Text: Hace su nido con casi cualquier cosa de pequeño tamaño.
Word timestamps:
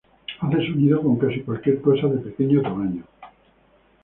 Hace 0.39 0.57
su 0.65 0.73
nido 0.77 0.99
con 1.03 1.19
casi 1.19 1.41
cualquier 1.41 1.79
cosa 1.79 2.07
de 2.07 2.17
pequeño 2.17 2.63
tamaño. 2.63 3.03